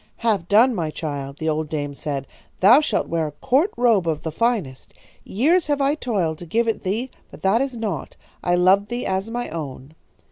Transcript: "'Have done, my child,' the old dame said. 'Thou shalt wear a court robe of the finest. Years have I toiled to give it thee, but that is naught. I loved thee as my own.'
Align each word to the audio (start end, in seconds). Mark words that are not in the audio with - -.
"'Have 0.17 0.47
done, 0.47 0.73
my 0.73 0.89
child,' 0.89 1.37
the 1.37 1.47
old 1.47 1.69
dame 1.69 1.93
said. 1.93 2.25
'Thou 2.59 2.79
shalt 2.81 3.07
wear 3.07 3.27
a 3.27 3.33
court 3.33 3.69
robe 3.77 4.07
of 4.07 4.23
the 4.23 4.31
finest. 4.31 4.95
Years 5.23 5.67
have 5.67 5.79
I 5.79 5.93
toiled 5.93 6.39
to 6.39 6.47
give 6.47 6.67
it 6.67 6.81
thee, 6.81 7.11
but 7.29 7.43
that 7.43 7.61
is 7.61 7.77
naught. 7.77 8.15
I 8.43 8.55
loved 8.55 8.89
thee 8.89 9.05
as 9.05 9.29
my 9.29 9.49
own.' 9.49 9.93